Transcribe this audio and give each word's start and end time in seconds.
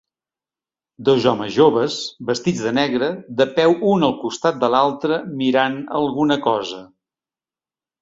Dos 1.09 1.27
homes 1.31 1.51
joves 1.57 1.97
vestits 2.31 2.63
de 2.69 2.73
negre 2.79 3.11
de 3.43 3.49
peu 3.61 3.77
un 3.93 4.09
al 4.11 4.19
costat 4.25 4.61
de 4.67 4.73
l"altre 4.73 5.23
mirant 5.45 5.81
alguna 6.03 6.43
cosa. 6.51 6.85